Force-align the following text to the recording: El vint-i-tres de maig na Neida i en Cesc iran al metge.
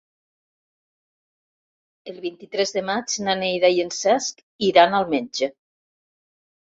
El 2.11 2.15
vint-i-tres 2.23 2.73
de 2.77 2.81
maig 2.87 3.17
na 3.27 3.35
Neida 3.41 3.71
i 3.75 3.83
en 3.83 3.91
Cesc 3.99 4.41
iran 4.69 4.97
al 5.01 5.05
metge. 5.13 5.51